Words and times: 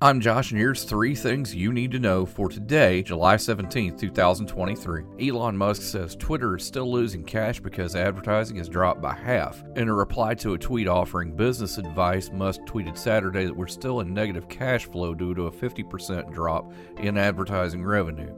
I'm 0.00 0.20
Josh, 0.20 0.50
and 0.50 0.60
here's 0.60 0.84
three 0.84 1.14
things 1.14 1.54
you 1.54 1.72
need 1.72 1.92
to 1.92 2.00
know 2.00 2.26
for 2.26 2.50
today, 2.50 3.02
July 3.02 3.36
17, 3.36 3.96
2023. 3.96 5.04
Elon 5.18 5.56
Musk 5.56 5.80
says 5.80 6.14
Twitter 6.16 6.56
is 6.56 6.64
still 6.64 6.92
losing 6.92 7.24
cash 7.24 7.60
because 7.60 7.96
advertising 7.96 8.56
has 8.56 8.68
dropped 8.68 9.00
by 9.00 9.14
half. 9.14 9.62
In 9.76 9.88
a 9.88 9.94
reply 9.94 10.34
to 10.34 10.52
a 10.52 10.58
tweet 10.58 10.88
offering 10.88 11.34
business 11.34 11.78
advice, 11.78 12.30
Musk 12.32 12.60
tweeted 12.62 12.98
Saturday 12.98 13.46
that 13.46 13.56
we're 13.56 13.68
still 13.68 14.00
in 14.00 14.12
negative 14.12 14.48
cash 14.48 14.84
flow 14.84 15.14
due 15.14 15.32
to 15.32 15.46
a 15.46 15.50
50% 15.50 16.34
drop 16.34 16.72
in 16.98 17.16
advertising 17.16 17.82
revenue. 17.82 18.34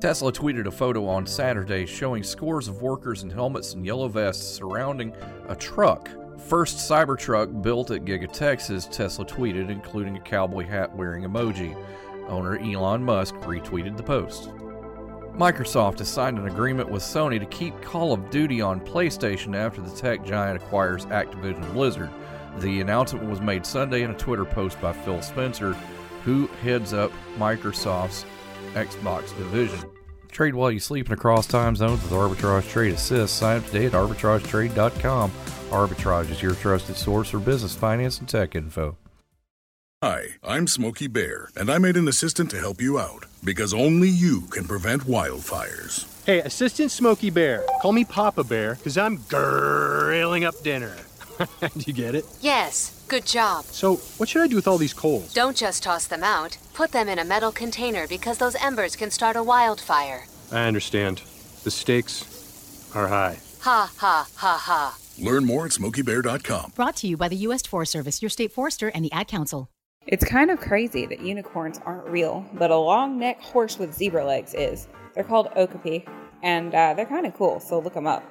Tesla 0.00 0.32
tweeted 0.32 0.66
a 0.66 0.70
photo 0.70 1.06
on 1.06 1.26
Saturday 1.26 1.84
showing 1.84 2.22
scores 2.22 2.68
of 2.68 2.80
workers 2.80 3.24
in 3.24 3.30
helmets 3.30 3.74
and 3.74 3.84
yellow 3.84 4.08
vests 4.08 4.56
surrounding 4.56 5.12
a 5.48 5.56
truck. 5.56 6.08
First 6.46 6.78
Cybertruck 6.78 7.62
built 7.62 7.90
at 7.90 8.04
Giga 8.04 8.30
Texas, 8.32 8.86
Tesla 8.86 9.24
tweeted, 9.24 9.70
including 9.70 10.16
a 10.16 10.20
cowboy 10.20 10.64
hat 10.64 10.94
wearing 10.94 11.24
emoji. 11.24 11.76
Owner 12.28 12.58
Elon 12.58 13.02
Musk 13.02 13.34
retweeted 13.36 13.96
the 13.96 14.02
post. 14.02 14.50
Microsoft 15.34 15.98
has 15.98 16.08
signed 16.08 16.38
an 16.38 16.48
agreement 16.48 16.90
with 16.90 17.02
Sony 17.02 17.38
to 17.38 17.46
keep 17.46 17.80
Call 17.80 18.12
of 18.12 18.30
Duty 18.30 18.60
on 18.60 18.80
PlayStation 18.80 19.54
after 19.54 19.80
the 19.80 19.90
tech 19.90 20.24
giant 20.24 20.60
acquires 20.60 21.06
Activision 21.06 21.72
Blizzard. 21.72 22.10
The 22.58 22.80
announcement 22.80 23.28
was 23.28 23.40
made 23.40 23.64
Sunday 23.64 24.02
in 24.02 24.10
a 24.10 24.14
Twitter 24.14 24.44
post 24.44 24.80
by 24.80 24.92
Phil 24.92 25.22
Spencer, 25.22 25.74
who 26.24 26.48
heads 26.62 26.92
up 26.92 27.12
Microsoft's 27.36 28.24
Xbox 28.74 29.36
division. 29.36 29.78
Trade 30.30 30.54
while 30.54 30.70
you 30.70 30.80
sleep 30.80 31.06
and 31.06 31.18
across 31.18 31.46
time 31.46 31.76
zones 31.76 32.02
with 32.02 32.12
Arbitrage 32.12 32.68
Trade 32.68 32.94
Assist. 32.94 33.36
Sign 33.36 33.58
up 33.58 33.66
today 33.66 33.86
at 33.86 33.92
arbitragetrade.com. 33.92 35.30
Arbitrage 35.70 36.30
is 36.30 36.42
your 36.42 36.54
trusted 36.54 36.96
source 36.96 37.28
for 37.28 37.38
business, 37.38 37.74
finance, 37.74 38.18
and 38.18 38.28
tech 38.28 38.54
info. 38.54 38.96
Hi, 40.02 40.28
I'm 40.42 40.66
Smokey 40.66 41.08
Bear, 41.08 41.50
and 41.56 41.70
I 41.70 41.78
made 41.78 41.96
an 41.96 42.08
assistant 42.08 42.50
to 42.52 42.58
help 42.58 42.80
you 42.80 42.98
out 42.98 43.26
because 43.44 43.74
only 43.74 44.08
you 44.08 44.42
can 44.42 44.64
prevent 44.64 45.02
wildfires. 45.02 46.06
Hey, 46.24 46.38
Assistant 46.38 46.90
Smokey 46.90 47.30
Bear, 47.30 47.64
call 47.82 47.92
me 47.92 48.04
Papa 48.04 48.44
Bear 48.44 48.76
because 48.76 48.96
I'm 48.96 49.16
grilling 49.28 50.44
up 50.44 50.58
dinner. 50.62 50.96
do 51.60 51.84
you 51.84 51.92
get 51.92 52.14
it? 52.14 52.24
Yes, 52.40 53.04
good 53.08 53.26
job. 53.26 53.64
So, 53.66 53.96
what 54.16 54.28
should 54.28 54.42
I 54.42 54.46
do 54.46 54.56
with 54.56 54.68
all 54.68 54.78
these 54.78 54.94
coals? 54.94 55.34
Don't 55.34 55.56
just 55.56 55.82
toss 55.82 56.06
them 56.06 56.24
out. 56.24 56.56
Put 56.72 56.92
them 56.92 57.08
in 57.08 57.18
a 57.18 57.24
metal 57.24 57.52
container 57.52 58.06
because 58.06 58.38
those 58.38 58.54
embers 58.56 58.96
can 58.96 59.10
start 59.10 59.36
a 59.36 59.42
wildfire. 59.42 60.26
I 60.50 60.64
understand. 60.64 61.22
The 61.64 61.70
stakes 61.70 62.90
are 62.94 63.08
high. 63.08 63.38
Ha 63.60 63.90
ha 63.96 64.28
ha 64.36 64.56
ha. 64.56 64.96
Learn 65.18 65.44
more 65.44 65.66
at 65.66 65.72
smokeybear.com. 65.72 66.72
Brought 66.74 66.96
to 66.96 67.06
you 67.08 67.16
by 67.16 67.28
the 67.28 67.36
U.S. 67.36 67.62
Forest 67.62 67.92
Service, 67.92 68.22
your 68.22 68.28
state 68.28 68.52
forester, 68.52 68.88
and 68.88 69.04
the 69.04 69.12
Ad 69.12 69.26
Council. 69.26 69.68
It's 70.06 70.24
kind 70.24 70.50
of 70.50 70.60
crazy 70.60 71.04
that 71.06 71.20
unicorns 71.20 71.80
aren't 71.84 72.06
real, 72.08 72.46
but 72.54 72.70
a 72.70 72.76
long 72.76 73.18
necked 73.18 73.42
horse 73.42 73.78
with 73.78 73.92
zebra 73.94 74.24
legs 74.24 74.54
is. 74.54 74.88
They're 75.14 75.24
called 75.24 75.48
okapi, 75.56 76.06
and 76.42 76.74
uh, 76.74 76.94
they're 76.94 77.04
kind 77.04 77.26
of 77.26 77.34
cool, 77.34 77.60
so 77.60 77.78
look 77.80 77.94
them 77.94 78.06
up. 78.06 78.24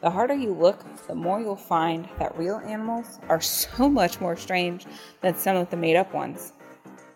The 0.00 0.10
harder 0.10 0.34
you 0.34 0.52
look, 0.52 0.84
the 1.06 1.14
more 1.14 1.40
you'll 1.40 1.56
find 1.56 2.06
that 2.18 2.36
real 2.36 2.56
animals 2.56 3.20
are 3.28 3.40
so 3.40 3.88
much 4.00 4.20
more 4.20 4.36
strange 4.36 4.84
than 5.22 5.34
some 5.36 5.56
of 5.56 5.70
the 5.70 5.76
made 5.76 5.96
up 5.96 6.12
ones. 6.12 6.52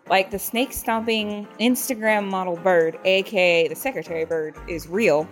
Like 0.09 0.31
the 0.31 0.39
snake 0.39 0.73
stomping 0.73 1.47
Instagram 1.61 2.31
model 2.31 2.57
bird, 2.57 2.99
aka 3.05 3.69
the 3.69 3.77
secretary 3.77 4.25
bird, 4.25 4.57
is 4.69 4.89
real, 4.89 5.29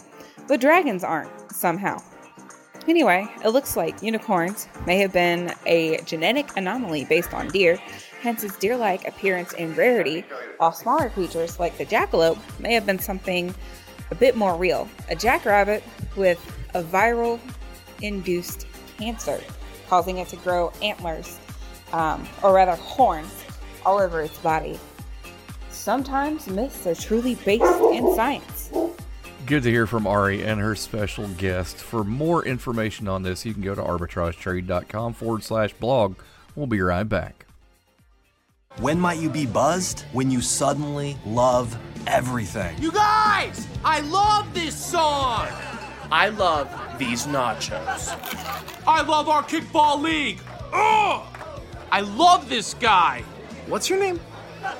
but 0.48 0.60
dragons 0.60 1.02
aren't, 1.02 1.30
somehow. 1.50 2.02
Anyway, 2.88 3.26
it 3.44 3.48
looks 3.48 3.76
like 3.76 4.00
unicorns 4.00 4.68
may 4.86 4.98
have 4.98 5.12
been 5.12 5.52
a 5.66 6.00
genetic 6.04 6.56
anomaly 6.56 7.04
based 7.04 7.34
on 7.34 7.48
deer, 7.48 7.76
hence 8.20 8.44
its 8.44 8.56
deer 8.58 8.76
like 8.76 9.06
appearance 9.08 9.52
and 9.54 9.76
rarity, 9.76 10.24
while 10.58 10.70
smaller 10.70 11.08
creatures 11.10 11.58
like 11.58 11.76
the 11.78 11.84
jackalope 11.84 12.38
may 12.60 12.74
have 12.74 12.86
been 12.86 12.98
something 12.98 13.52
a 14.12 14.14
bit 14.14 14.36
more 14.36 14.56
real 14.56 14.88
a 15.08 15.16
jackrabbit 15.16 15.82
with 16.14 16.38
a 16.74 16.82
viral 16.82 17.40
induced 18.02 18.66
cancer, 18.98 19.40
causing 19.88 20.18
it 20.18 20.28
to 20.28 20.36
grow 20.36 20.72
antlers, 20.80 21.40
um, 21.92 22.26
or 22.42 22.54
rather 22.54 22.76
horns, 22.76 23.44
all 23.84 23.98
over 23.98 24.22
its 24.22 24.38
body. 24.38 24.78
Sometimes 25.70 26.46
myths 26.46 26.86
are 26.86 26.94
truly 26.94 27.34
based 27.36 27.80
in 27.92 28.14
science. 28.14 28.70
Good 29.46 29.62
to 29.62 29.70
hear 29.70 29.86
from 29.86 30.08
Ari 30.08 30.42
and 30.42 30.60
her 30.60 30.74
special 30.74 31.28
guest. 31.28 31.76
For 31.76 32.02
more 32.02 32.44
information 32.44 33.06
on 33.06 33.22
this, 33.22 33.46
you 33.46 33.52
can 33.52 33.62
go 33.62 33.76
to 33.76 33.80
arbitragetrade.com 33.80 35.12
forward 35.12 35.44
slash 35.44 35.72
blog. 35.74 36.16
We'll 36.56 36.66
be 36.66 36.80
right 36.80 37.08
back. 37.08 37.46
When 38.78 38.98
might 38.98 39.20
you 39.20 39.30
be 39.30 39.46
buzzed? 39.46 40.00
When 40.12 40.32
you 40.32 40.40
suddenly 40.40 41.16
love 41.24 41.78
everything. 42.08 42.76
You 42.82 42.90
guys, 42.90 43.68
I 43.84 44.00
love 44.00 44.52
this 44.52 44.74
song. 44.74 45.46
I 46.10 46.30
love 46.30 46.68
these 46.98 47.26
nachos. 47.28 48.08
I 48.84 49.02
love 49.02 49.28
our 49.28 49.44
kickball 49.44 50.02
league. 50.02 50.40
Ugh! 50.72 51.24
I 51.92 52.00
love 52.00 52.48
this 52.48 52.74
guy. 52.74 53.22
What's 53.68 53.88
your 53.88 54.00
name? 54.00 54.18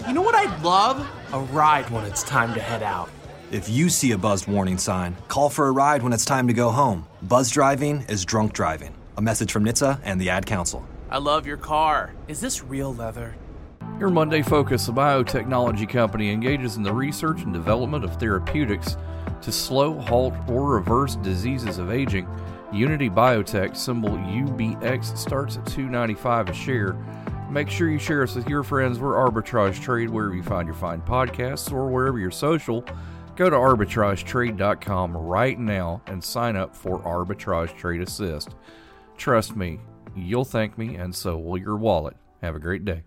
You 0.09 0.13
know 0.13 0.23
what 0.23 0.35
I'd 0.35 0.61
love? 0.65 1.09
A 1.33 1.39
ride 1.39 1.89
when 1.91 2.05
it's 2.05 2.25
time 2.25 2.53
to 2.55 2.61
head 2.61 2.83
out. 2.83 3.11
If 3.53 3.69
you 3.69 3.91
see 3.91 4.11
a 4.11 4.19
buzzed 4.19 4.49
warning 4.49 4.77
sign, 4.77 5.17
call 5.29 5.51
for 5.51 5.69
a 5.69 5.71
ride 5.71 6.03
when 6.03 6.13
it's 6.13 6.25
time 6.25 6.49
to 6.49 6.53
go 6.53 6.73
home. 6.73 7.07
Buzz 7.23 7.49
driving 7.49 8.01
is 8.09 8.25
drunk 8.25 8.53
driving. 8.53 8.93
A 9.19 9.23
message 9.23 9.53
from 9.53 9.65
NHTSA 9.65 10.01
and 10.03 10.21
the 10.21 10.31
Ad 10.31 10.47
Council. 10.47 10.85
I 11.11 11.19
love 11.19 11.47
your 11.47 11.57
car. 11.57 12.13
Is 12.27 12.41
this 12.41 12.65
real 12.65 12.93
leather? 12.93 13.37
Your 14.01 14.11
Monday 14.11 14.43
Focus, 14.43 14.89
a 14.89 14.91
biotechnology 14.91 15.89
company, 15.89 16.33
engages 16.33 16.77
in 16.77 16.83
the 16.83 16.93
research 16.93 17.43
and 17.43 17.53
development 17.53 18.05
of 18.05 18.19
therapeutics 18.19 18.97
to 19.43 19.53
slow, 19.53 19.97
halt, 20.01 20.35
or 20.49 20.69
reverse 20.69 21.15
diseases 21.15 21.79
of 21.79 21.93
aging. 21.93 22.29
Unity 22.73 23.09
Biotech, 23.09 23.77
symbol 23.77 24.11
UBX, 24.11 25.17
starts 25.17 25.57
at 25.57 25.65
$2.95 25.67 26.49
a 26.49 26.53
share. 26.53 26.97
Make 27.49 27.71
sure 27.71 27.89
you 27.89 28.01
share 28.01 28.25
us 28.25 28.35
with 28.35 28.49
your 28.49 28.65
friends. 28.65 28.99
We're 28.99 29.15
Arbitrage 29.15 29.81
Trade, 29.81 30.11
wherever 30.11 30.35
you 30.35 30.43
find 30.43 30.67
your 30.67 30.75
fine 30.75 31.01
podcasts 31.01 31.73
or 31.73 31.89
wherever 31.89 32.19
you're 32.19 32.33
social. 32.33 32.85
Go 33.37 33.51
to 33.51 33.57
arbitragetrade.com 33.57 35.15
right 35.15 35.59
now 35.59 36.01
and 36.07 36.25
sign 36.25 36.57
up 36.57 36.75
for 36.75 37.01
Arbitrage 37.01 37.77
Trade 37.77 38.01
Assist. 38.01 38.55
Trust 39.19 39.57
me, 39.57 39.79
you'll 40.17 40.45
thank 40.45 40.79
me, 40.79 40.97
and 40.97 41.15
so 41.15 41.37
will 41.37 41.59
your 41.59 41.77
wallet. 41.77 42.17
Have 42.41 42.57
a 42.57 42.59
great 42.59 42.87
day. 42.87 43.03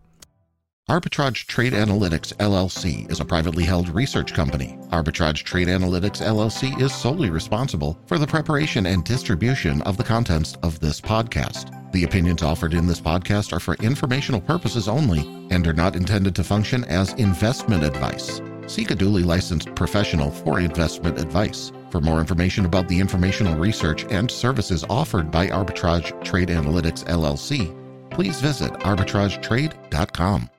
Arbitrage 0.87 1.45
Trade 1.45 1.73
Analytics 1.73 2.33
LLC 2.37 3.09
is 3.11 3.19
a 3.19 3.25
privately 3.25 3.63
held 3.63 3.89
research 3.89 4.33
company. 4.33 4.77
Arbitrage 4.91 5.43
Trade 5.43 5.67
Analytics 5.67 6.21
LLC 6.21 6.79
is 6.79 6.93
solely 6.93 7.29
responsible 7.29 7.99
for 8.07 8.17
the 8.17 8.25
preparation 8.25 8.87
and 8.87 9.03
distribution 9.03 9.81
of 9.83 9.97
the 9.97 10.03
contents 10.03 10.55
of 10.63 10.79
this 10.79 10.99
podcast. 11.01 11.75
The 11.91 12.03
opinions 12.03 12.43
offered 12.43 12.73
in 12.73 12.87
this 12.87 13.01
podcast 13.01 13.53
are 13.53 13.59
for 13.59 13.75
informational 13.75 14.41
purposes 14.41 14.87
only 14.87 15.19
and 15.51 15.65
are 15.67 15.73
not 15.73 15.95
intended 15.95 16.35
to 16.35 16.43
function 16.43 16.83
as 16.85 17.13
investment 17.13 17.83
advice. 17.83 18.41
Seek 18.69 18.91
a 18.91 18.95
duly 18.95 19.23
licensed 19.23 19.73
professional 19.73 20.29
for 20.29 20.59
investment 20.59 21.17
advice. 21.19 21.71
For 21.89 21.99
more 21.99 22.19
information 22.19 22.65
about 22.65 22.87
the 22.87 22.99
informational 22.99 23.57
research 23.57 24.05
and 24.11 24.29
services 24.29 24.85
offered 24.91 25.31
by 25.31 25.47
Arbitrage 25.47 26.23
Trade 26.23 26.49
Analytics 26.49 27.03
LLC, 27.05 27.75
please 28.11 28.39
visit 28.39 28.71
arbitragetrade.com. 28.85 30.49